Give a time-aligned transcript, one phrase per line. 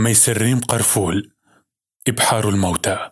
[0.00, 1.32] ميسرين قرفول
[2.08, 3.10] إبحار الموتى.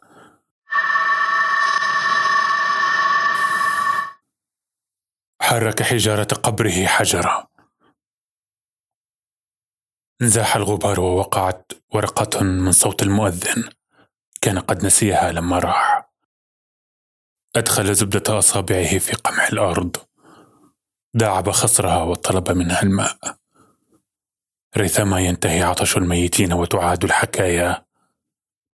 [5.42, 7.46] حرك حجارة قبره حجرا.
[10.22, 13.70] انزاح الغبار ووقعت ورقة من صوت المؤذن.
[14.40, 16.10] كان قد نسيها لما راح.
[17.56, 19.96] أدخل زبدة أصابعه في قمع الأرض.
[21.14, 23.37] داعب خصرها وطلب منها الماء.
[24.78, 27.86] ريثما ينتهي عطش الميتين وتعاد الحكايا.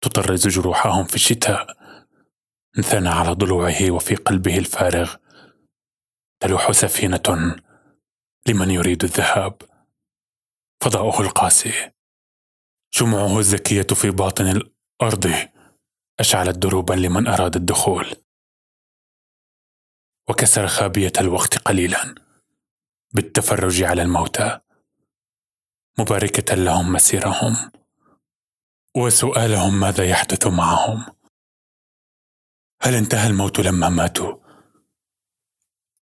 [0.02, 1.78] تطرز جروحهم في الشتاء.
[2.78, 5.16] انثنى على ضلوعه وفي قلبه الفارغ.
[6.40, 7.56] تلوح سفينة
[8.48, 9.62] لمن يريد الذهاب.
[10.82, 11.92] فضاؤه القاسي.
[12.92, 15.32] شموعه الزكية في باطن الأرض.
[16.20, 18.16] أشعلت دروبا لمن أراد الدخول.
[20.30, 22.16] وكسر خابية الوقت قليلا.
[23.14, 24.60] بالتفرج على الموتى.
[26.04, 27.72] مباركة لهم مسيرهم
[28.98, 31.06] وسؤالهم ماذا يحدث معهم؟
[32.82, 34.36] هل انتهى الموت لما ماتوا؟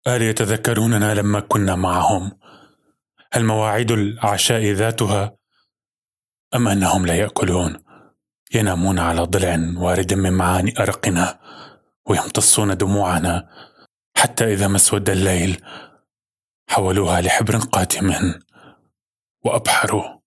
[0.07, 2.39] هل يتذكروننا لما كنا معهم؟
[3.33, 5.37] هل مواعيد العشاء ذاتها؟
[6.55, 7.83] أم أنهم لا يأكلون
[8.55, 11.41] ينامون على ضلع وارد من معاني أرقنا
[12.07, 13.49] ويمتصون دموعنا
[14.17, 15.65] حتى إذا ما اسود الليل
[16.69, 18.41] حولوها لحبر قاتم.
[19.45, 20.20] وابحروا